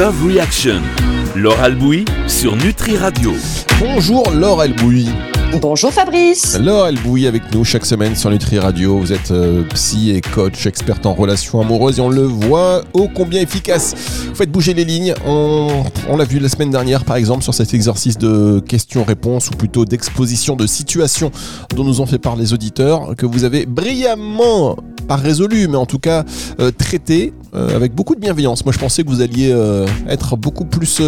[0.00, 0.80] Love Reaction.
[1.36, 3.34] Laure Albouy sur Nutri Radio.
[3.78, 5.06] Bonjour Laure Elbouy.
[5.58, 6.58] Bonjour Fabrice.
[6.60, 8.98] Laure Elbouy avec nous chaque semaine sur Nutri Radio.
[8.98, 13.08] Vous êtes euh, psy et coach, experte en relations amoureuses et on le voit ô
[13.12, 13.94] combien efficace.
[14.28, 15.12] Vous faites bouger les lignes.
[15.26, 19.54] On, on l'a vu la semaine dernière par exemple sur cet exercice de questions-réponses ou
[19.54, 21.32] plutôt d'exposition de situations
[21.74, 24.76] dont nous ont fait part les auditeurs que vous avez brillamment,
[25.08, 26.24] pas résolu, mais en tout cas
[26.60, 28.64] euh, traité euh, avec beaucoup de bienveillance.
[28.64, 31.02] Moi je pensais que vous alliez euh, être beaucoup plus...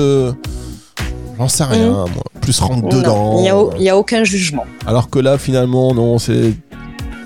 [1.38, 2.31] J'en sais rien, moi.
[2.42, 3.38] Plus rentre dedans.
[3.38, 4.64] Il n'y a, aucun jugement.
[4.86, 6.52] Alors que là, finalement, non, c'est.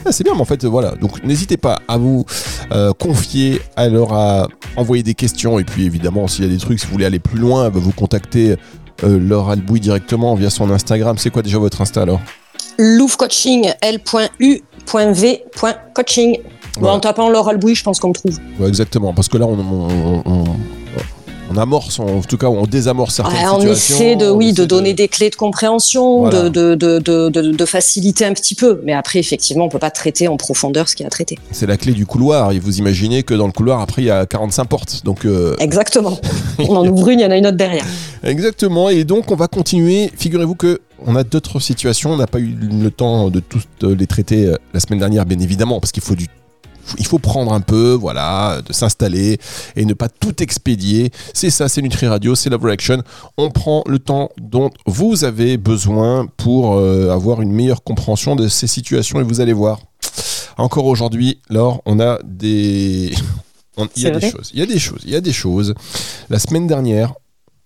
[0.05, 0.93] Ah, c'est bien, mais en fait, voilà.
[0.93, 2.25] Donc, n'hésitez pas à vous
[2.71, 5.59] euh, confier, alors à envoyer des questions.
[5.59, 7.81] Et puis, évidemment, s'il y a des trucs, si vous voulez aller plus loin, bah,
[7.83, 8.57] vous contactez
[9.03, 11.19] euh, Laure Albouy directement via son Instagram.
[11.19, 12.21] C'est quoi déjà votre Insta alors?
[12.79, 13.73] Louvre Coaching,
[15.17, 16.37] L.U.V.coaching.
[16.75, 16.97] Bon, Voilà.
[16.97, 18.39] en tapant Laure Albouy, je pense qu'on me trouve.
[18.61, 20.45] Ouais, Exactement, parce que là, on, on, on- on
[21.57, 23.95] amorce, en tout cas, on désamorce certaines Ouais, on situations.
[23.97, 26.49] essaie de, on oui, essaie de donner des clés de compréhension, Voilà.
[26.51, 28.81] de, faciliter un petit peu.
[28.85, 31.39] Mais après, effectivement, on peut pas traiter en profondeur ce qui est à traiter.
[31.53, 32.53] C'est la clé du couloir.
[32.53, 35.03] Et vous imaginez que dans le couloir, après, il y a 45 portes.
[35.05, 36.19] Donc, euh, Exactement.
[36.59, 37.85] on en ouvre une, il y en a une autre derrière.
[38.23, 40.11] Exactement, et donc on va continuer.
[40.17, 44.07] Figurez-vous que on a d'autres situations, on n'a pas eu le temps de toutes les
[44.07, 46.27] traiter euh, la semaine dernière, bien évidemment, parce qu'il faut du
[46.99, 49.39] il faut prendre un peu, voilà, de s'installer
[49.77, 51.11] et ne pas tout expédier.
[51.35, 53.03] C'est ça, c'est Nutri Radio, c'est Love Reaction.
[53.37, 58.49] On prend le temps dont vous avez besoin pour euh, avoir une meilleure compréhension de
[58.49, 59.81] ces situations et vous allez voir.
[60.59, 63.13] Encore aujourd'hui, Laure, on a des...
[63.77, 65.33] on- Il y a des choses, il y a des choses, il y a des
[65.33, 65.75] choses.
[66.31, 67.13] La semaine dernière,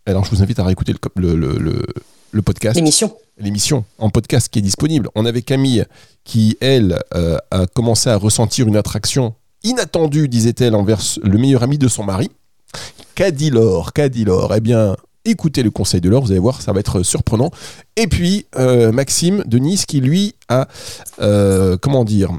[0.07, 1.87] alors je vous invite à réécouter le, co- le, le- le-
[2.33, 3.13] le podcast L'émission.
[3.41, 5.09] L'émission en podcast qui est disponible.
[5.15, 5.85] On avait Camille
[6.25, 11.79] qui, elle, euh, a commencé à ressentir une attraction inattendue, disait-elle, envers le meilleur ami
[11.79, 12.31] de son mari.
[13.15, 14.25] Qu'a dit Laure Qu'a dit
[14.55, 17.51] Eh bien, écoutez le conseil de Laure, vous allez voir, ça va être surprenant.
[17.97, 20.69] Et puis, euh, Maxime de Nice qui, lui, a,
[21.21, 22.31] euh, comment dire,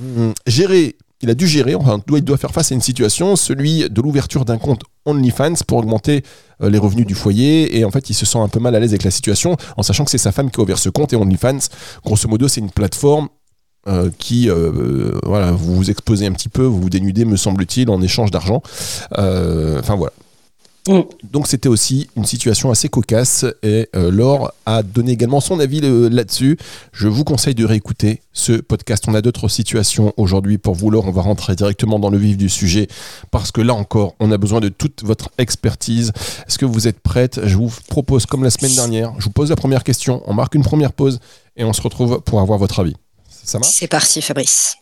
[0.00, 3.88] hum, géré, il a dû gérer, enfin, il doit faire face à une situation, celui
[3.90, 6.22] de l'ouverture d'un compte OnlyFans pour augmenter
[6.62, 7.78] euh, les revenus du foyer.
[7.78, 9.82] Et en fait il se sent un peu mal à l'aise avec la situation en
[9.82, 11.58] sachant que c'est sa femme qui a ouvert ce compte et OnlyFans
[12.04, 13.28] grosso modo c'est une plateforme
[13.88, 17.90] euh, qui euh, voilà vous vous exposez un petit peu vous vous dénudez me semble-t-il
[17.90, 18.62] en échange d'argent.
[19.16, 20.12] Enfin voilà
[20.88, 21.00] Mm.
[21.30, 25.80] donc c'était aussi une situation assez cocasse et euh, Laure a donné également son avis
[25.82, 26.56] euh, là-dessus.
[26.92, 29.04] Je vous conseille de réécouter ce podcast.
[29.06, 31.06] On a d'autres situations aujourd'hui pour vous Laure.
[31.06, 32.88] On va rentrer directement dans le vif du sujet
[33.30, 36.12] parce que là encore, on a besoin de toute votre expertise.
[36.48, 37.40] Est-ce que vous êtes prête?
[37.44, 40.54] Je vous propose comme la semaine dernière, je vous pose la première question, on marque
[40.54, 41.20] une première pause
[41.56, 42.96] et on se retrouve pour avoir votre avis.
[43.28, 43.72] Ça marche?
[43.72, 44.76] C'est parti, Fabrice.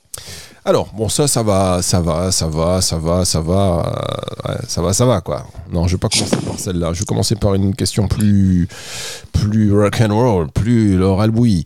[0.68, 4.04] Alors, bon, ça, ça va, ça va, ça va, ça va, ça va,
[4.46, 5.46] euh, ouais, ça va, ça va, quoi.
[5.72, 6.92] Non, je vais pas commencer par celle-là.
[6.92, 8.68] Je vais commencer par une question plus,
[9.32, 11.64] plus rock and roll, plus Laure Albouy.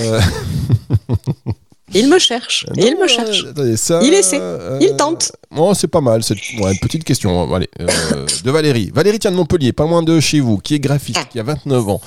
[0.00, 0.20] Euh,
[1.94, 2.66] Il me cherche.
[2.76, 3.44] Il me cherche.
[3.44, 4.38] euh, attendez, ça, Il essaie.
[4.40, 5.32] euh, Il tente.
[5.50, 6.22] Bon, c'est pas mal.
[6.22, 7.52] C'est ouais, une petite question.
[7.54, 7.86] Allez, euh,
[8.44, 8.90] de Valérie.
[8.94, 11.88] Valérie tient de Montpellier, pas loin de chez vous, qui est graphiste, qui a 29
[11.88, 12.00] ans,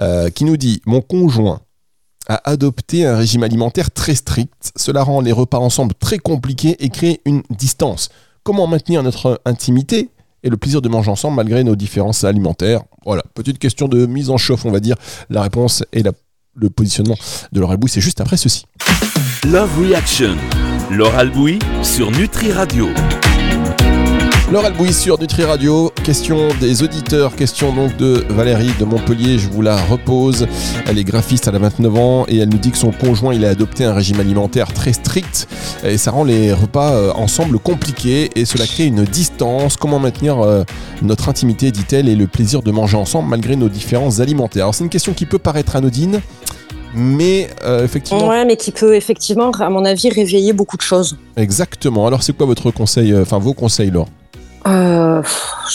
[0.00, 1.60] euh, qui nous dit Mon conjoint
[2.28, 4.72] a adopté un régime alimentaire très strict.
[4.76, 8.10] Cela rend les repas ensemble très compliqués et crée une distance.
[8.42, 10.10] Comment maintenir notre intimité
[10.42, 12.82] et le plaisir de manger ensemble malgré nos différences alimentaires?
[13.04, 14.96] Voilà, petite question de mise en chauffe, on va dire.
[15.30, 16.02] La réponse et
[16.54, 17.16] le positionnement
[17.52, 18.66] de Laure Albouy, c'est juste après ceci.
[19.46, 20.36] Love Reaction.
[20.90, 22.88] Laure Albouy sur Nutri Radio.
[24.50, 29.46] Laure Albouy sur Nutri Radio, question des auditeurs, question donc de Valérie de Montpellier, je
[29.50, 30.46] vous la repose.
[30.86, 33.44] Elle est graphiste, elle a 29 ans et elle nous dit que son conjoint il
[33.44, 35.48] a adopté un régime alimentaire très strict
[35.84, 39.76] et ça rend les repas euh, ensemble compliqués et cela crée une distance.
[39.76, 40.64] Comment maintenir euh,
[41.02, 44.64] notre intimité, dit-elle, et le plaisir de manger ensemble malgré nos différences alimentaires?
[44.64, 46.22] Alors c'est une question qui peut paraître anodine,
[46.94, 51.18] mais euh, effectivement, Ouais, mais qui peut effectivement, à mon avis, réveiller beaucoup de choses.
[51.36, 52.06] exactement.
[52.06, 54.08] Alors c'est quoi votre conseil, euh, enfin vos conseils Laure?
[54.68, 55.22] Euh,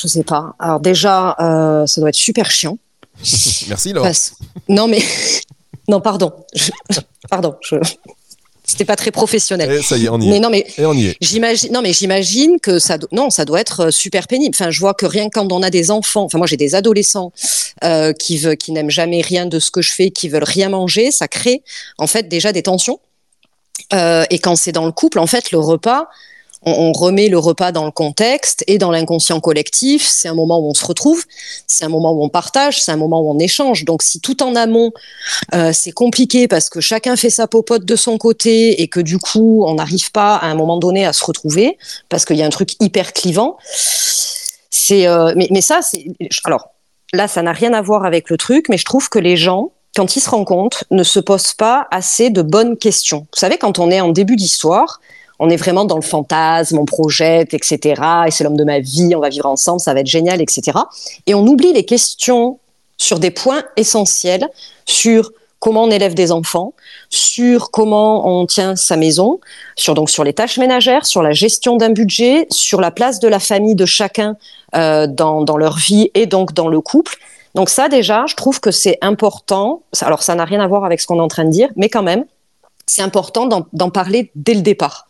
[0.01, 0.55] je sais pas.
[0.59, 2.77] Alors déjà, euh, ça doit être super chiant.
[3.67, 4.03] Merci Laure.
[4.03, 4.33] Parce-
[4.69, 5.01] Non mais
[5.87, 6.31] non, pardon.
[6.55, 6.71] Je-
[7.29, 7.55] Pardon.
[7.61, 7.77] Je...
[8.65, 9.71] C'était pas très professionnel.
[9.71, 10.39] Et ça y est, on y Mais est.
[10.39, 11.17] non mais Et on y est.
[11.21, 11.71] j'imagine.
[11.73, 12.97] Non mais j'imagine que ça.
[12.97, 14.55] do- Non, ça doit être euh, super pénible.
[14.57, 16.23] Enfin, je vois que rien que quand on a des enfants.
[16.23, 17.31] Enfin, moi j'ai des adolescents
[17.83, 20.69] euh, qui veulent, qui n'aiment jamais rien de ce que je fais, qui veulent rien
[20.69, 21.11] manger.
[21.11, 21.63] Ça crée
[21.97, 22.99] en fait déjà des tensions.
[23.93, 26.07] Euh, et quand c'est dans le couple, en fait, le repas,
[26.65, 30.07] on, remet le repas dans le contexte et dans l'inconscient collectif.
[30.07, 31.23] C'est un moment où on se retrouve,
[31.67, 33.85] c'est un moment où on partage, c'est un moment où on échange.
[33.85, 34.91] Donc, si tout en amont,
[35.53, 39.17] euh, c'est compliqué parce que chacun fait sa popote de son côté et que du
[39.17, 41.77] coup, on n'arrive pas à un moment donné à se retrouver
[42.09, 43.57] parce qu'il y a un truc hyper clivant.
[44.91, 46.05] Euh, mais, mais ça, c'est.
[46.43, 46.69] Alors
[47.13, 49.71] là, ça n'a rien à voir avec le truc, mais je trouve que les gens,
[49.95, 53.27] quand ils se compte, ne se posent pas assez de bonnes questions.
[53.33, 54.99] Vous savez, quand on est en début d'histoire,
[55.39, 58.01] on est vraiment dans le fantasme, on projette, etc.
[58.27, 60.77] Et c'est l'homme de ma vie, on va vivre ensemble, ça va être génial, etc.
[61.25, 62.59] Et on oublie les questions
[62.97, 64.47] sur des points essentiels,
[64.85, 66.73] sur comment on élève des enfants,
[67.09, 69.39] sur comment on tient sa maison,
[69.75, 73.27] sur donc sur les tâches ménagères, sur la gestion d'un budget, sur la place de
[73.27, 74.35] la famille de chacun
[74.75, 77.15] euh, dans, dans leur vie et donc dans le couple.
[77.55, 79.83] Donc ça déjà, je trouve que c'est important.
[80.01, 81.87] Alors ça n'a rien à voir avec ce qu'on est en train de dire, mais
[81.87, 82.25] quand même,
[82.85, 85.07] c'est important d'en parler dès le départ.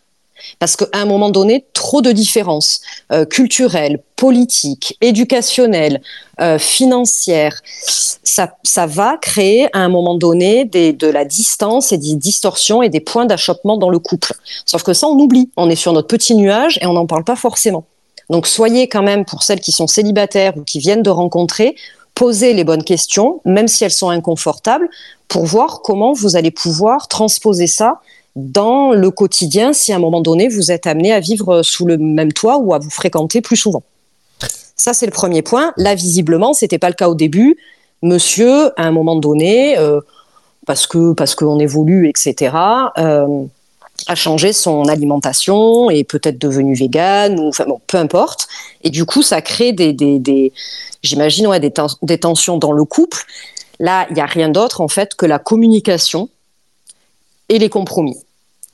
[0.60, 2.82] Parce qu'à un moment donné, trop de différences
[3.12, 6.02] euh, culturelles, politiques, éducationnelles,
[6.40, 12.16] euh, financières, ça, ça, va créer à un moment donné de la distance et des
[12.16, 14.34] distorsions et des points d'achoppement dans le couple.
[14.66, 15.50] Sauf que ça, on oublie.
[15.58, 17.86] On est sur notre petit nuage et on n'en parle pas forcément.
[18.30, 21.76] Donc soyez quand même, pour celles qui sont célibataires ou qui viennent de rencontrer,
[22.16, 24.90] posez les bonnes questions, même si elles sont inconfortables,
[25.28, 28.00] pour voir comment vous allez pouvoir transposer ça
[28.36, 31.98] dans le quotidien si à un moment donné vous êtes amené à vivre sous le
[31.98, 33.84] même toit ou à vous fréquenter plus souvent.
[34.76, 35.72] Ça, c'est le premier point.
[35.78, 37.58] Là, visiblement, c'était pas le cas au début.
[38.02, 40.02] Monsieur, à un moment donné, euh,
[40.66, 42.56] parce que parce qu'on évolue, etc.,
[42.98, 43.46] euh,
[44.08, 48.48] a changé son alimentation et peut-être devenu vegan ou enfin bon, peu importe.
[48.84, 50.52] Et du coup, ça crée des, des, des
[51.04, 51.72] j'imagine, ouais, des,
[52.02, 53.24] des tensions dans le couple.
[53.80, 56.30] Là, il n'y a rien d'autre en fait que la communication
[57.50, 58.18] et les compromis.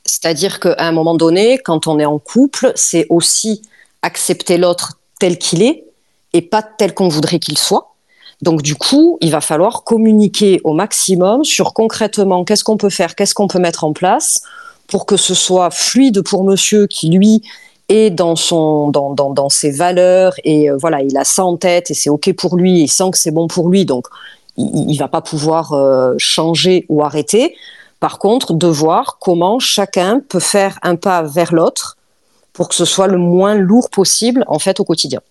[0.10, 3.62] C'est-à-dire qu'à un moment donné, quand on est en couple, c'est aussi
[4.02, 5.86] accepter l'autre tel qu'il est
[6.34, 7.94] et pas tel qu'on voudrait qu'il soit.
[8.42, 13.16] Donc du coup, il va falloir communiquer au maximum sur concrètement qu'est-ce qu'on peut faire,
[13.16, 14.42] qu'est-ce qu'on peut mettre en place
[14.88, 17.44] pour que ce soit fluide pour monsieur qui lui
[17.90, 21.58] est dans son dans, dans, dans ses valeurs et euh, voilà, il a ça en
[21.58, 24.08] tête et c'est OK pour lui, il sent que c'est bon pour lui donc
[24.58, 27.56] il, il va pas pouvoir euh, changer ou arrêter.
[28.00, 31.98] Par contre, de voir comment chacun peut faire un pas vers l'autre
[32.54, 35.22] pour que ce soit le moins lourd possible en fait au quotidien.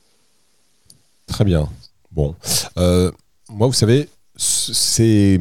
[1.26, 1.68] Très bien.
[2.10, 2.34] Bon,
[2.78, 3.10] euh,
[3.50, 5.38] moi, vous savez, ces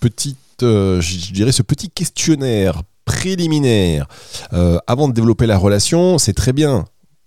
[0.00, 4.06] petites, euh, je dirais, ce petit questionnaire préliminaire
[4.52, 6.84] euh, avant de développer la relation, c'est très bien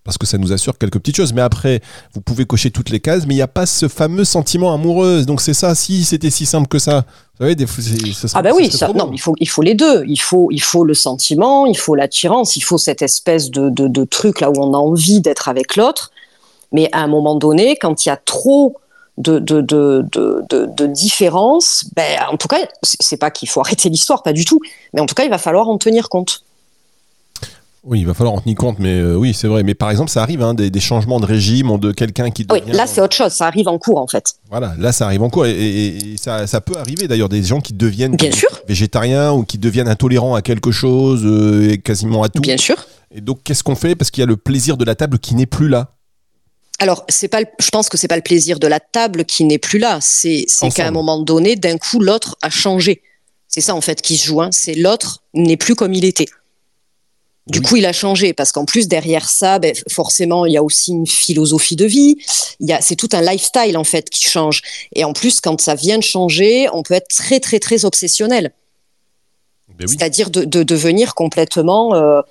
[0.07, 1.33] parce que ça nous assure quelques petites choses.
[1.33, 1.81] Mais après,
[2.13, 5.25] vous pouvez cocher toutes les cases, mais il n'y a pas ce fameux sentiment amoureux.
[5.25, 7.03] Donc c'est ça, si c'était si simple que ça.
[7.37, 10.05] Vous savez, des ça ah ben oui, ça, non, il faut, il faut les deux.
[10.07, 13.89] Il faut, il faut le sentiment, il faut l'attirance, il faut cette espèce de, de,
[13.89, 16.11] de truc là où on a envie d'être avec l'autre.
[16.71, 18.77] Mais à un moment donné, quand il y a trop
[19.17, 23.89] de, de, de, de, de différences, ben, en tout cas, c'est pas qu'il faut arrêter
[23.89, 24.61] l'histoire, pas du tout.
[24.93, 26.43] Mais en tout cas, il va falloir en tenir compte.
[27.89, 29.63] Oui, il va falloir en tenir compte, mais euh, oui, c'est vrai.
[29.63, 32.45] Mais par exemple, ça arrive, hein, des, changements de régime de quelqu'un qui.
[32.51, 33.31] Oui, là, c'est autre chose.
[33.31, 34.33] Ça arrive en cours, en fait.
[34.49, 35.45] Voilà, là, ça arrive en cours.
[35.45, 38.49] Et, ça, peut arriver, d'ailleurs, des gens qui deviennent Bien sûr.
[38.67, 42.41] végétariens ou qui deviennent intolérants à quelque chose, euh, et quasiment à tout.
[42.41, 42.75] Bien sûr.
[43.15, 43.95] Et donc, qu'est-ce qu'on fait?
[43.95, 45.93] Parce qu'il y a le plaisir de la table qui n'est plus là.
[46.79, 47.39] Alors, c'est pas.
[47.57, 49.99] je pense que c'est pas le plaisir de la table qui n'est plus là.
[50.01, 50.45] C'est
[50.75, 53.01] qu'à un moment donné, d'un coup, l'autre a changé.
[53.47, 54.41] C'est ça, en fait, qui se joue.
[54.41, 54.49] Hein.
[54.51, 56.27] C'est l'autre n'est plus comme il était.
[57.49, 60.63] Du coup, il a changé parce qu'en plus derrière ça, ben, forcément, il y a
[60.63, 62.17] aussi une philosophie de vie.
[62.59, 64.61] Il y a, c'est tout un lifestyle en fait qui change.
[64.93, 68.51] Et en plus, quand ça vient de changer, on peut être très très très obsessionnel.
[69.79, 72.21] Ben C'est-à-dire de, de, devenir complètement, euh,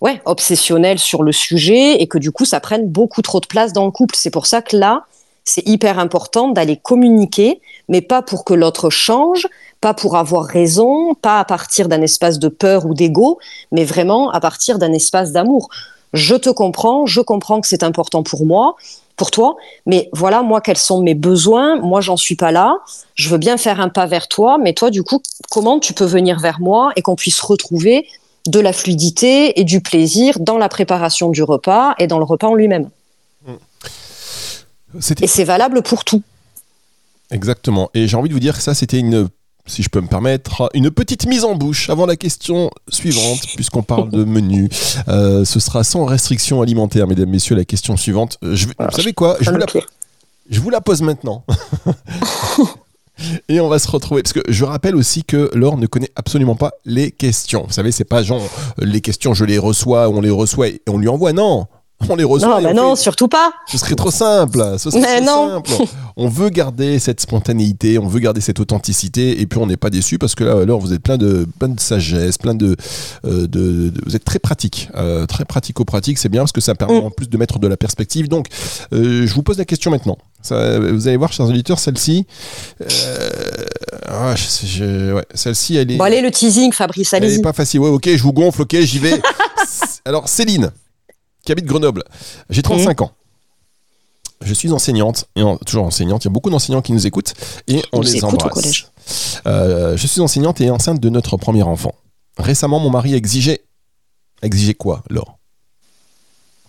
[0.00, 3.72] ouais, obsessionnel sur le sujet et que du coup, ça prenne beaucoup trop de place
[3.72, 4.14] dans le couple.
[4.16, 5.04] C'est pour ça que là,
[5.44, 9.48] c'est hyper important d'aller communiquer, mais pas pour que l'autre change,
[9.82, 13.38] pas pour avoir raison, pas à partir d'un espace de peur ou d'ego,
[13.72, 15.68] mais vraiment à partir d'un espace d'amour.
[16.14, 18.76] Je te comprends, je comprends que c'est important pour moi,
[19.16, 21.80] pour toi, mais voilà, moi, quels sont mes besoins?
[21.80, 22.78] Moi, j'en suis pas là.
[23.14, 25.20] Je veux bien faire un pas vers toi, mais toi, du coup,
[25.50, 28.06] comment tu peux venir vers moi et qu'on puisse retrouver
[28.46, 32.46] de la fluidité et du plaisir dans la préparation du repas et dans le repas
[32.46, 32.88] en lui-même?
[35.20, 36.22] Et c'est valable pour tout.
[37.32, 37.90] Exactement.
[37.94, 39.28] Et j'ai envie de vous dire que ça, c'était une
[39.66, 43.82] si je peux me permettre, une petite mise en bouche avant la question suivante, puisqu'on
[43.82, 44.68] parle de menu.
[45.08, 48.38] Euh, ce sera sans restriction alimentaire, mesdames, messieurs, la question suivante.
[48.42, 49.36] Euh, je, vous savez quoi?
[49.40, 49.66] Je vous, la,
[50.50, 51.44] je vous, la, pose maintenant.
[53.48, 54.22] Et on va se retrouver.
[54.22, 57.64] Parce que je rappelle aussi que Laure ne connaît absolument pas les questions.
[57.66, 58.42] Vous savez, c'est pas genre
[58.78, 61.32] les questions, je les reçois, on les reçoit et on lui envoie.
[61.32, 61.66] Non,
[62.10, 62.48] on les reçoit.
[62.48, 63.52] Non, bah on non, fait- surtout pas.
[63.70, 64.62] Ce serait trop simple.
[64.78, 65.54] Ce serait Mais trop non.
[65.64, 65.70] simple.
[66.16, 69.88] On veut garder cette spontanéité, on veut garder cette authenticité, et puis on n'est pas
[69.88, 72.76] déçu parce que là, alors vous êtes plein de, plein de sagesse, plein de,
[73.24, 76.18] euh, de, de- vous êtes très pratique, euh, très pratico-pratique.
[76.18, 77.04] C'est bien parce que ça permet Mm.
[77.06, 78.28] en plus de mettre de la perspective.
[78.28, 78.48] Donc,
[78.92, 80.18] euh, je vous pose la question maintenant.
[80.42, 82.26] Ça, vous allez voir, chers auditeurs, celle-ci,
[84.08, 85.96] ah, ouais, celle-ci, elle est.
[85.96, 87.38] Bon, allez, le teasing, Fabrice, Elle allez-y.
[87.38, 87.80] est pas facile.
[87.80, 89.20] Ouais, ok, je vous gonfle, ok, j'y vais.
[90.04, 90.70] Alors, Céline,
[91.44, 92.04] qui habite Grenoble.
[92.50, 93.06] J'ai 35 Mhm.
[93.06, 93.12] ans.
[94.44, 96.24] Je suis enseignante, et en- toujours enseignante.
[96.24, 97.32] Il y a beaucoup d'enseignants qui nous écoutent
[97.68, 98.86] et on Ils les embrasse.
[99.46, 101.94] Euh, je suis enseignante et enceinte de notre premier enfant.
[102.38, 103.62] Récemment, mon mari exigeait.
[104.42, 105.38] Exigeait quoi, Laure?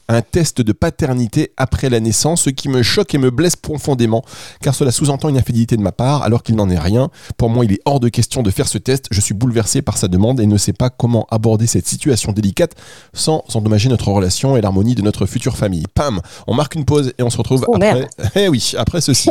[0.10, 4.24] Un test de paternité après la naissance, ce qui me choque et me blesse profondément,
[4.62, 7.10] car cela sous-entend une infidélité de ma part, alors qu'il n'en est rien.
[7.38, 9.08] Pour moi, il est hors de question de faire ce test.
[9.12, 12.74] Je suis bouleversé par sa demande et ne sais pas comment aborder cette situation délicate
[13.14, 15.86] sans endommager notre relation et l'harmonie de notre future famille.
[15.94, 18.08] Pam On marque une pause et on se retrouve Oh, après.
[18.36, 19.30] Eh oui, après ceci.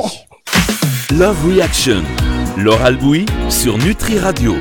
[1.10, 2.02] Love Reaction.
[2.56, 4.54] Laure Albouy sur Nutri Radio.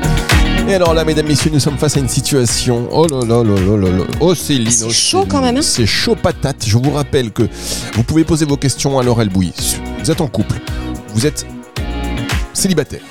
[0.72, 2.88] Alors là, mesdames, messieurs, nous sommes face à une situation.
[2.90, 4.04] Oh là là là là là là.
[4.20, 4.70] Oh Céline.
[4.70, 5.62] C'est oh, chaud quand même, hein.
[5.62, 6.64] C'est chaud patate.
[6.66, 7.42] Je vous rappelle que
[7.94, 9.52] vous pouvez poser vos questions à Laure Elbouy.
[10.02, 10.56] Vous êtes en couple.
[11.14, 11.46] Vous êtes
[12.54, 13.02] célibataire.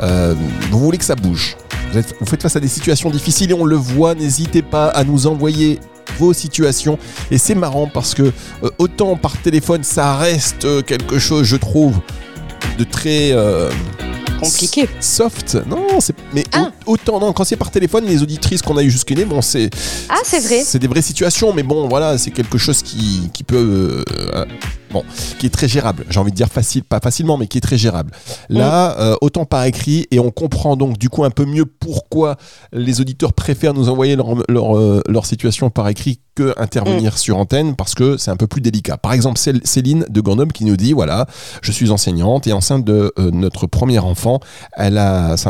[0.00, 0.34] Euh,
[0.70, 1.56] vous voulez que ça bouge.
[1.90, 4.14] Vous, êtes- vous faites face à des situations difficiles et on le voit.
[4.14, 5.80] N'hésitez pas à nous envoyer
[6.18, 6.98] vos situations.
[7.32, 8.22] Et c'est marrant parce que
[8.62, 11.98] euh, autant par téléphone, ça reste euh, quelque chose, je trouve,
[12.78, 13.32] de très...
[13.32, 13.70] euh,
[14.40, 14.88] Compliqué.
[15.00, 15.56] soft.
[15.66, 16.70] Non, c'est mais Ah.
[16.86, 19.70] au- autant non, quand c'est par téléphone, les auditrices qu'on a eu jusqu'à bon, c'est
[20.08, 20.62] Ah, c'est vrai.
[20.64, 24.44] C'est des vraies situations, mais bon, voilà, c'est quelque chose qui, qui peut euh,
[24.92, 25.02] bon,
[25.38, 26.04] qui est très gérable.
[26.10, 28.12] J'ai envie de dire facile, pas facilement, mais qui est très gérable.
[28.48, 29.00] Là, Mm.
[29.00, 32.36] euh, autant par écrit, et on comprend donc du coup un peu mieux pourquoi
[32.72, 37.16] les auditeurs préfèrent nous envoyer leur, leur, euh, leur situation par écrit que intervenir Mm.
[37.16, 38.98] sur antenne, parce que c'est un peu plus délicat.
[38.98, 41.26] Par exemple, Cél- Céline de Grenoble qui nous dit, voilà,
[41.62, 44.25] je suis enseignante et enceinte de euh, notre premier enfant.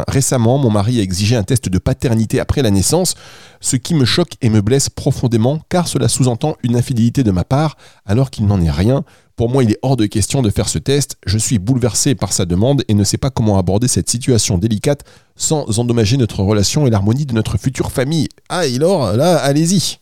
[0.09, 3.14] Récemment, mon mari a exigé un test de paternité après la naissance,
[3.61, 7.45] ce qui me choque et me blesse profondément, car cela sous-entend une infidélité de ma
[7.45, 9.04] part, alors qu'il n'en est rien.
[9.37, 11.16] Pour moi, il est hors de question de faire ce test.
[11.26, 15.02] Je suis bouleversé par sa demande et ne sais pas comment aborder cette situation délicate
[15.37, 18.28] sans endommager notre relation et l'harmonie de notre future famille.
[18.49, 19.99] Ah, alors, là, allez-y.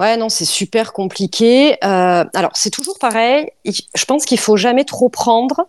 [0.00, 1.74] Ouais, non, c'est super compliqué.
[1.84, 3.50] Euh, alors, c'est toujours pareil.
[3.64, 5.68] Il- Je pense qu'il faut jamais trop prendre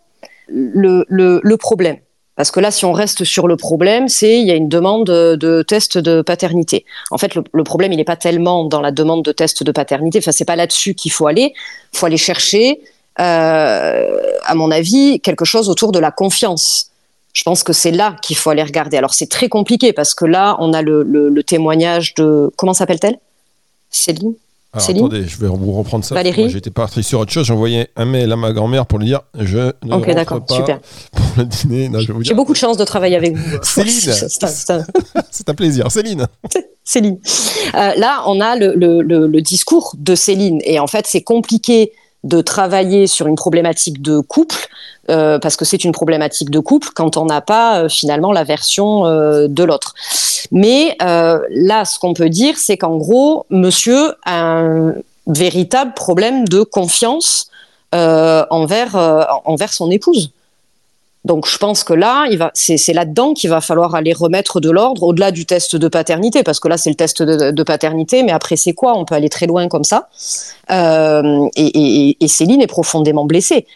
[0.50, 1.98] le problème.
[2.36, 5.06] Parce que là, si on reste sur le problème, c'est il y a une demande
[5.06, 6.86] de, test de paternité.
[7.12, 10.20] En fait, le, problème, il n'est pas tellement dans la demande de test de paternité.
[10.20, 11.54] Enfin, c'est pas là-dessus qu'il faut aller.
[11.94, 12.80] Il faut aller chercher,
[13.20, 16.88] euh, à mon avis, quelque chose autour de la confiance.
[17.34, 18.98] Je pense que c'est là qu'il faut aller regarder.
[18.98, 23.20] Alors, c'est très compliqué parce que là, on a le témoignage de comment s'appelle-t-elle?
[23.90, 24.34] Céline?
[24.74, 26.16] Alors, Céline attendez, je vais vous reprendre ça.
[26.16, 27.52] Valérie J'étais parti sur autre chose.
[27.52, 30.56] Envoyé un mail à ma grand-mère pour lui dire je ne Ok, rentre d'accord, pas
[30.56, 30.80] super.
[31.12, 31.92] pour le dîner.
[32.22, 33.58] J'ai beaucoup de chance de travailler avec vous.
[33.64, 33.92] Céline.
[35.32, 35.92] C'est un- plaisir.
[35.92, 36.26] Céline.
[36.86, 37.20] Céline.
[37.76, 40.62] Euh, là, on a le, le- le- le discours de Céline.
[40.64, 41.92] Et en fait, c'est compliqué
[42.24, 44.56] de travailler sur une problématique de couple,
[45.12, 48.46] euh, parce que c'est une problématique de couple, quand on n'a pas euh, finalement la
[48.46, 49.94] version euh, de l'autre.
[50.52, 54.96] Mais là, ce qu'on peut dire, c'est qu'en gros, monsieur a un
[55.28, 57.50] véritable problème de confiance
[57.94, 58.96] envers,
[59.46, 60.32] envers son épouse.
[61.24, 64.72] Donc je pense que là, il va, c'est, là-dedans qu'il va falloir aller remettre de
[64.72, 68.32] l'ordre au-delà du test de paternité, parce que là c'est le test de, paternité, mais
[68.32, 68.98] après c'est quoi?
[68.98, 70.10] On peut aller très loin comme ça.
[70.70, 73.68] Et Céline est profondément blessée.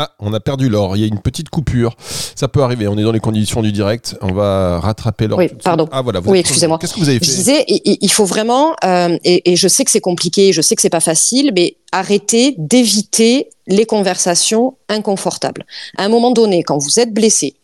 [0.00, 0.96] Ah, on a perdu l'or.
[0.96, 1.96] Il y a une petite coupure.
[2.36, 2.86] Ça peut arriver.
[2.86, 4.16] On est dans les conditions du direct.
[4.22, 5.38] On va rattraper l'or.
[5.38, 5.88] Oui, pardon.
[5.90, 6.20] Ah voilà.
[6.20, 6.78] vous Oui, excusez-moi.
[6.78, 9.56] Qu'est-ce que vous avez Je fait disais, i- i- il faut vraiment, euh, et, et
[9.56, 13.86] je sais que c'est compliqué, je sais que c'est pas facile, mais arrêter d'éviter les
[13.86, 15.66] conversations inconfortables.
[15.96, 17.56] À un moment donné, quand vous êtes blessé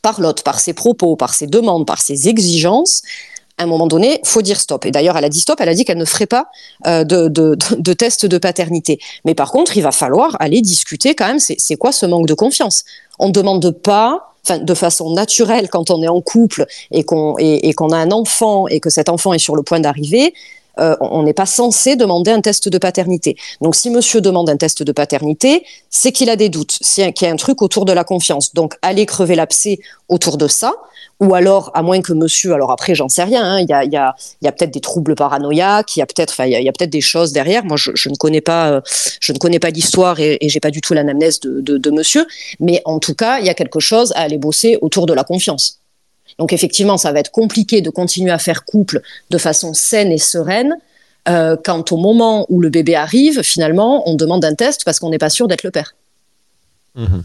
[0.00, 3.02] par l'autre, par ses propos, par ses demandes, par ses exigences,
[3.58, 4.84] à un moment donné, faut dire stop.
[4.84, 6.48] Et d'ailleurs, elle a dit stop, elle a dit qu'elle ne ferait pas
[6.86, 8.98] euh, de, de, de, test de paternité.
[9.24, 12.34] Mais par contre, il va falloir aller discuter quand même, c'est quoi ce manque de
[12.34, 12.84] confiance?
[13.18, 17.36] On ne demande pas, enfin, de façon naturelle, quand on est en couple et qu'on
[17.38, 20.34] et, et qu'on a un enfant et que cet enfant est sur le point d'arriver,
[20.78, 23.36] euh, on n'est pas censé demander un test de paternité.
[23.60, 27.26] Donc, si monsieur demande un test de paternité, c'est qu'il a des doutes, qu'il y
[27.26, 28.52] a un truc autour de la confiance.
[28.54, 30.74] Donc, allez crever l'abcès autour de ça.
[31.20, 34.52] Ou alors, à moins que monsieur, alors après, j'en sais rien, hein, il y a,
[34.52, 37.64] peut-être des troubles paranoïaques, il y a peut-être, il y a, peut-être des choses derrière.
[37.64, 38.80] Moi, je, ne connais pas, euh,
[39.20, 42.26] je ne connais pas l'histoire et, et j'ai pas du tout l'anamnèse de, de, monsieur.
[42.60, 45.24] Mais en tout cas, il y a quelque chose à aller bosser autour de la
[45.24, 45.80] confiance.
[46.38, 50.18] Donc effectivement, ça va être compliqué de continuer à faire couple de façon saine et
[50.18, 50.76] sereine
[51.28, 55.08] euh, quand au moment où le bébé arrive, finalement, on demande un test parce qu'on
[55.10, 55.94] n'est pas sûr d'être le père.
[56.94, 57.24] Mhm.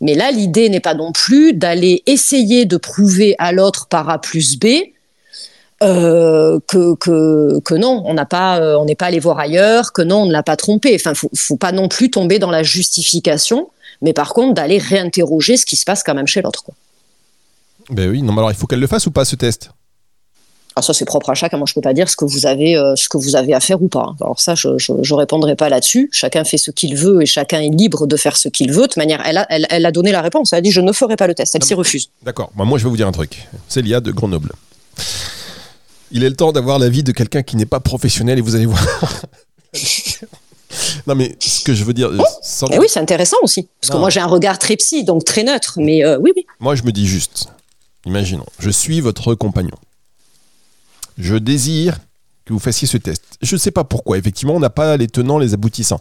[0.00, 4.20] Mais là, l'idée n'est pas non plus d'aller essayer de prouver à l'autre par A
[4.20, 4.66] plus B
[5.82, 9.92] euh, que, que, que non, on n'a pas, euh, on n'est pas allé voir ailleurs,
[9.92, 10.94] que non, on ne l'a pas trompé.
[10.94, 13.70] Enfin, faut, faut pas non plus tomber dans la justification,
[14.02, 16.64] mais par contre d'aller réinterroger ce qui se passe quand même chez l'autre.
[17.88, 19.70] Ben oui, non, mais alors il faut qu'elle le fasse ou pas ce test?
[20.76, 21.56] Ah, ça c'est propre à chacun.
[21.56, 23.60] Moi, je peux pas dire ce que vous avez, euh, ce que vous avez à
[23.60, 24.14] faire ou pas.
[24.20, 26.08] Alors ça, je, je, je répondrai pas là-dessus.
[26.12, 28.82] Chacun fait ce qu'il veut et chacun est libre de faire ce qu'il veut.
[28.82, 30.52] De toute manière, elle a, elle, elle a donné la réponse.
[30.52, 31.54] Elle a dit je ne ferai pas le test.
[31.56, 32.10] Elle s'y refuse.
[32.22, 33.48] D'accord, Bah, moi je vais vous dire un truc.
[33.68, 34.52] Célia de Grenoble.
[36.12, 38.66] Il est le temps d'avoir l'avis de quelqu'un qui n'est pas professionnel et vous allez
[38.66, 38.84] voir.
[41.06, 42.10] non mais ce que je veux dire,
[42.42, 43.68] sans- Et oui, c'est intéressant aussi.
[43.80, 43.96] Parce Non.
[43.96, 45.74] que moi, j'ai un regard très psy, donc très neutre.
[45.78, 46.46] Mais euh, oui, oui.
[46.60, 47.46] moi je me dis juste,
[48.06, 49.74] imaginons, je suis votre compagnon.
[51.20, 51.98] Je désire
[52.44, 53.22] que vous fassiez ce test.
[53.42, 56.00] Je ne sais pas pourquoi, effectivement, on n'a pas les tenants, les aboutissants.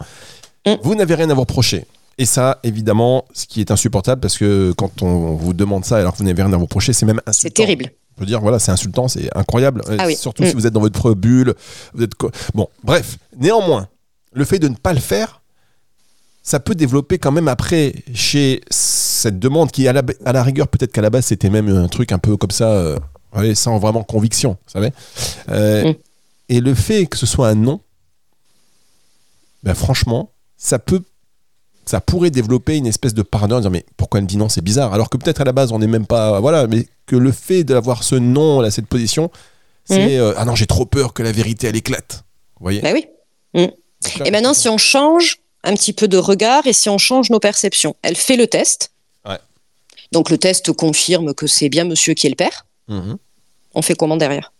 [0.65, 0.73] Mm.
[0.83, 1.85] Vous n'avez rien à vous reprocher.
[2.17, 6.13] Et ça, évidemment, ce qui est insupportable, parce que quand on vous demande ça alors
[6.13, 7.41] que vous n'avez rien à vous reprocher, c'est même insultant.
[7.41, 7.91] C'est terrible.
[8.17, 9.81] Je veux dire, voilà, c'est insultant, c'est incroyable.
[9.97, 10.15] Ah oui.
[10.17, 10.47] Surtout Mm.
[10.47, 11.53] si vous êtes dans votre bulle.
[11.93, 12.11] Vous êtes
[12.53, 13.17] bon, bref.
[13.37, 13.87] Néanmoins,
[14.33, 15.41] le fait de ne pas le faire,
[16.43, 20.67] ça peut développer quand même après chez cette demande qui, à la, à la rigueur,
[20.67, 22.97] peut-être qu'à la base, c'était même un truc un peu comme ça, euh,
[23.35, 24.91] ouais, sans vraiment conviction, vous savez.
[25.49, 25.95] Euh, Mm.
[26.51, 27.79] Et le fait que ce soit un non,
[29.63, 31.03] ben franchement, ça peut.
[31.85, 34.47] Ça pourrait développer une espèce de paranoïa en disant mais pourquoi elle me dit non
[34.47, 34.93] c'est bizarre?
[34.93, 37.63] Alors que peut-être à la base on n'est même pas voilà mais que le fait
[37.63, 39.31] d'avoir ce non là cette position
[39.85, 42.23] c'est euh, ah non j'ai trop peur que la vérité elle éclate
[42.59, 42.81] vous voyez?
[42.81, 43.07] Bah oui.
[43.53, 43.69] Là,
[44.25, 47.39] Et maintenant, si on change un petit peu de regard et si on change nos
[47.39, 48.91] perceptions, elle fait le test.
[49.25, 49.39] Ouais.
[50.11, 52.65] Donc le test confirme que c'est bien monsieur qui est le père.
[52.89, 53.17] Mhm.
[53.75, 54.51] On fait comment derrière?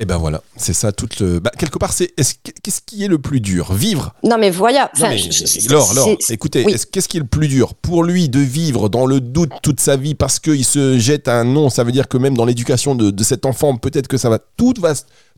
[0.00, 1.40] Et ben voilà, c'est ça toute le.
[1.40, 3.72] Bah, quelque part, c'est est-ce que- qu'est-ce qui est le plus dur?
[3.74, 4.14] Vivre?
[4.22, 4.92] Non mais voilà.
[5.00, 6.76] Non, mais, je- Laure, Laure, écoutez, oui.
[6.92, 7.74] qu'est-ce qui est le plus dur?
[7.74, 11.42] Pour lui de vivre dans le doute toute sa vie parce qu'il se jette un
[11.42, 14.28] non Ça veut dire que même dans l'éducation de, de cet enfant, peut-être que ça
[14.30, 14.92] va tout va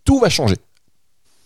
[0.05, 0.56] tout va changer.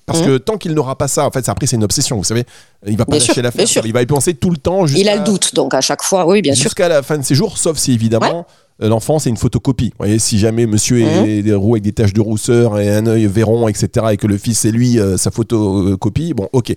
[0.06, 0.26] Parce Mhm.
[0.26, 2.44] que tant qu'il n'aura pas ça, en fait, ça, après c'est une obsession, vous savez.
[2.84, 3.66] Il va pas Bien lâcher l'affaire.
[3.86, 4.86] Il va y penser tout le temps.
[4.86, 6.64] Il a le doute, donc à chaque fois, oui, bien sûr.
[6.64, 8.44] Jusqu'à la fin de ses jours, sauf si évidemment
[8.78, 9.90] l'enfant c'est une photocopie.
[9.90, 13.06] Vous voyez, si jamais monsieur est des roues avec des taches de rousseur et un
[13.06, 16.74] œil verron, etc., et que le fils c'est lui euh, sa photocopie, bon, ok.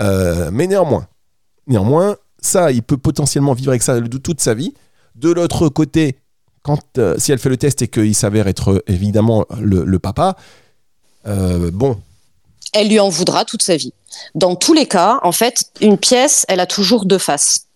[0.00, 1.06] Euh, mais néanmoins,
[1.66, 4.74] néanmoins, ça, il peut potentiellement vivre avec ça toute sa vie.
[5.14, 6.16] De l'autre côté,
[6.62, 9.98] quand euh, si elle fait le test et qu'il s'avère être euh, évidemment le, le
[9.98, 10.36] papa,
[11.26, 11.98] euh, bon,
[12.72, 13.92] Elle lui en voudra toute sa vie.
[14.34, 17.66] Dans tous les cas, en fait, une pièce, elle a toujours deux faces.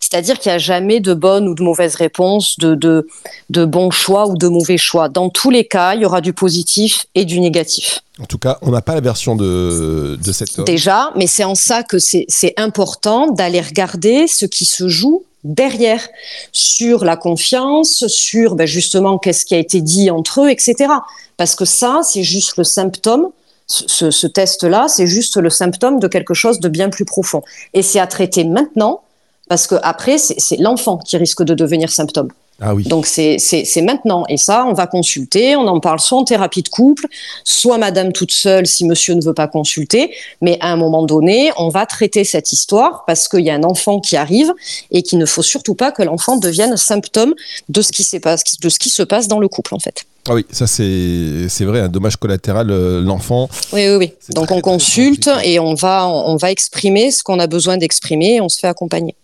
[0.00, 3.06] C'est-à-dire qu'il n'y a jamais de bonne ou de mauvaise réponse, de, de,
[3.50, 5.08] de bon choix ou de mauvais choix.
[5.08, 8.00] Dans tous les cas, il y aura du positif et du négatif.
[8.20, 10.64] en tout cas, on n'a pas la version de, de cet homme.
[10.64, 16.06] Déjà, mais c'est en ça que c'est important d'aller regarder ce qui se joue derrière,
[16.52, 20.92] sur la confiance, sur ben, justement qu'est-ce qui a été dit entre eux, etc.
[21.36, 23.30] Parce que ça, c'est juste le symptôme.
[23.66, 27.42] Ce test-là, c'est juste le symptôme de quelque chose de bien plus profond.
[27.72, 29.02] Et c'est à traiter maintenant,
[29.50, 32.28] parce que après, c'est l'enfant qui risque de devenir symptôme.
[32.60, 32.84] Ah oui.
[32.84, 33.38] Donc c'est
[33.82, 34.24] maintenant.
[34.28, 37.06] Et ça, on va consulter, on en parle soit en thérapie de couple,
[37.42, 40.14] soit madame toute seule si monsieur ne veut pas consulter.
[40.40, 43.64] Mais à un moment donné, on va traiter cette histoire parce qu'il y a un
[43.64, 44.52] enfant qui arrive
[44.92, 47.34] et qu'il ne faut surtout pas que l'enfant devienne symptôme
[47.68, 50.04] de ce qui, s'est pas- de ce qui se passe dans le couple en fait.
[50.28, 53.48] Ah oui, ça c'est vrai, un dommage collatéral, euh, l'enfant.
[53.72, 54.12] Oui, oui, oui.
[54.36, 58.36] Donc très, on consulte et on va, on va exprimer ce qu'on a besoin d'exprimer
[58.36, 59.16] et on se fait accompagner.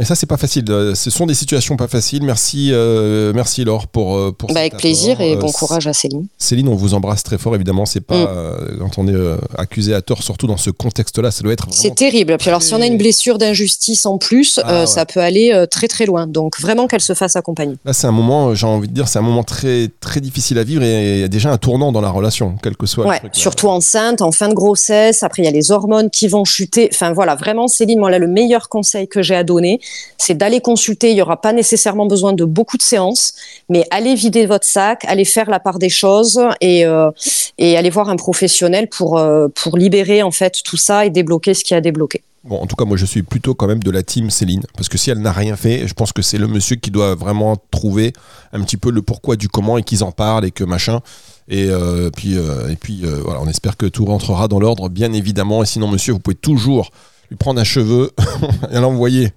[0.00, 0.64] Mais ça, c'est pas facile.
[0.70, 2.22] Euh, Ce sont des situations pas faciles.
[2.24, 6.26] Merci, euh, merci Laure pour, euh, pour Bah, avec plaisir et bon courage à Céline.
[6.38, 7.84] Céline, on vous embrasse très fort, évidemment.
[7.84, 8.26] C'est pas Mm.
[8.30, 11.66] euh, quand on est euh, accusé à tort, surtout dans ce contexte-là, ça doit être
[11.70, 12.34] C'est terrible.
[12.38, 14.86] Puis alors, si on a une blessure d'injustice en plus, Ah, ouais.
[14.86, 16.26] ça peut aller très très loin.
[16.26, 17.74] Donc vraiment qu'elle se fasse accompagner.
[17.84, 20.64] Là, c'est un moment, j'ai envie de dire, c'est un moment très très difficile à
[20.64, 23.10] vivre et il y a déjà un tournant dans la relation, quel que soit le
[23.10, 23.28] Ouais, là.
[23.32, 25.22] surtout enceinte, en fin de grossesse.
[25.22, 26.88] Après, il y a les hormones qui vont chuter.
[26.90, 29.78] Enfin voilà, vraiment, Céline, moi là, le meilleur conseil que j'ai à donner,
[30.18, 31.10] c'est d'aller consulter.
[31.10, 33.34] Il y aura pas nécessairement besoin de beaucoup de séances,
[33.68, 37.10] mais allez vider votre sac, allez faire la part des choses et euh,
[37.58, 41.64] allez voir un professionnel pour euh, pour libérer en fait tout ça et débloquer ce
[41.64, 42.22] qui a débloqué.
[42.42, 44.88] Bon, en tout cas, moi, je suis plutôt quand même de la team Céline, parce
[44.88, 47.56] que si elle n'a rien fait, je pense que c'est le monsieur qui doit vraiment
[47.70, 48.14] trouver
[48.54, 51.00] un petit peu le pourquoi du comment et qu'ils en parlent et que machin.
[51.48, 55.62] Et euh, puis, euh, et puis on espère que tout rentrera dans l'ordre, bien évidemment.
[55.62, 56.90] Et sinon, monsieur, vous pouvez toujours
[57.28, 58.10] lui prendre un cheveu
[58.72, 59.32] et l'envoyer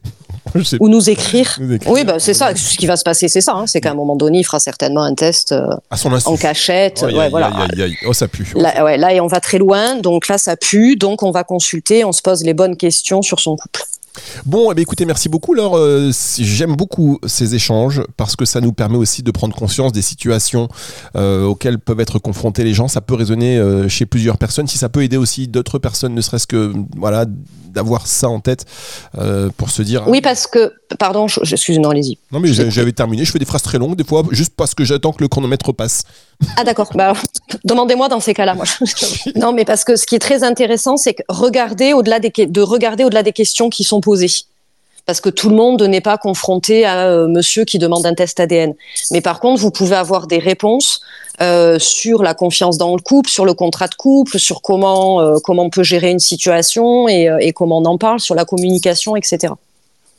[0.80, 1.60] ou nous écrire.
[1.88, 2.56] Oui, bah, c'est ça.
[2.56, 3.54] Ce qui va se passer, c'est ça.
[3.54, 3.68] Hein.
[3.68, 5.68] c'est qu'à un moment donné, il fera certainement un test euh,
[6.26, 7.06] en cachette.
[7.08, 7.52] Oh, ouais, voilà.
[8.06, 8.52] oh, ça pue.
[8.56, 9.96] Là, ouais, là, on va très loin.
[9.96, 10.96] Donc là, ça pue.
[10.96, 12.06] Donc on va consulter.
[12.06, 13.82] On se pose les bonnes questions sur son couple.
[14.46, 15.54] Bon, eh écoutez, merci beaucoup.
[15.54, 19.92] Alors, euh, j'aime beaucoup ces échanges parce que ça nous permet aussi de prendre conscience
[19.92, 20.68] des situations
[21.16, 22.88] euh, auxquelles peuvent être confrontés les gens.
[22.88, 24.68] Ça peut résonner euh, chez plusieurs personnes.
[24.68, 28.66] Si ça peut aider aussi d'autres personnes, ne serait-ce que voilà, d'avoir ça en tête
[29.58, 30.08] pour se dire.
[30.08, 32.18] Oui, parce que, pardon, je, je suis non, allez-y.
[32.32, 33.26] Non, mais j'avais terminé.
[33.26, 35.74] Je fais des phrases très longues des fois, juste parce que j'attends que le chronomètre
[35.74, 36.04] passe.
[36.58, 36.90] Ah d'accord.
[36.94, 37.14] Bah,
[37.64, 38.56] demandez-moi dans ces cas-là.
[38.56, 38.66] Moi.
[39.36, 42.62] non, mais parce que ce qui est très intéressant, c'est que regarder au-delà des de
[42.62, 44.32] regarder au-delà des questions qui sont posées.
[45.06, 48.40] Parce que tout le monde n'est pas confronté à euh, monsieur qui demande un test
[48.40, 48.74] ADN.
[49.12, 51.02] Mais par contre, vous pouvez avoir des réponses
[51.42, 55.40] euh, sur la confiance dans le couple, sur le contrat de couple, sur comment, euh,
[55.44, 59.18] comment on peut gérer une situation et, et, comment on en parle, sur la communication,
[59.18, 59.54] etc.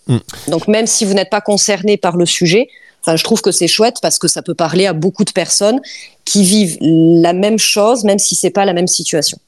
[0.07, 0.19] Mm.
[0.49, 2.69] Donc même si vous n'êtes pas concerné par le sujet,
[3.05, 5.79] Enfin, je trouve que c'est chouette parce que ça peut parler à beaucoup de personnes
[6.25, 9.39] qui vivent la même chose, même si c'est pas la même situation.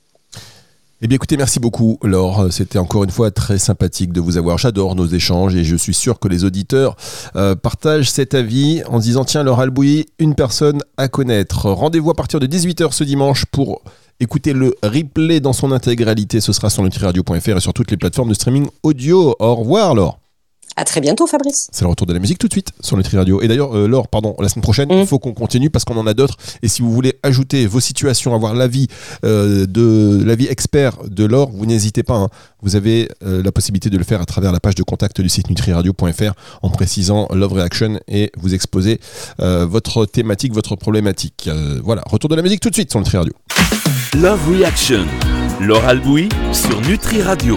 [1.02, 2.46] Eh bien écoutez, merci beaucoup Laure.
[2.50, 4.56] C'était encore une fois très sympathique de vous avoir.
[4.56, 6.96] J'adore nos échanges et je suis sûr que les auditeurs
[7.36, 11.70] euh, partagent cet avis en se disant tiens Laure Albouy, une personne à connaître.
[11.70, 13.82] Rendez-vous à partir de 18h ce dimanche pour
[14.20, 16.40] écouter le replay dans son intégralité.
[16.40, 19.36] Ce sera sur nutriradio.fr et sur toutes les plateformes de streaming audio.
[19.38, 20.18] Au revoir Laure.
[20.78, 21.68] À très bientôt, Fabrice.
[21.72, 23.40] C'est le retour de la musique tout de suite sur Nutri Radio.
[23.40, 25.06] Et d'ailleurs, euh, Laure, pardon, la semaine prochaine, il mm.
[25.06, 26.36] faut qu'on continue parce qu'on en a d'autres.
[26.62, 28.86] Et si vous voulez ajouter vos situations, avoir l'avis
[29.24, 32.16] euh, de l'avis expert de Laure, vous n'hésitez pas.
[32.16, 32.28] Hein.
[32.60, 35.30] Vous avez euh, la possibilité de le faire à travers la page de contact du
[35.30, 39.00] site nutriradio.fr en précisant Love Reaction et vous exposez
[39.38, 41.48] votre thématique, votre problématique.
[41.82, 43.32] voilà, retour de la musique tout de suite sur Nutri Radio.
[44.14, 45.06] Love Reaction,
[45.60, 47.54] Laure Albouy sur Nutri Radio.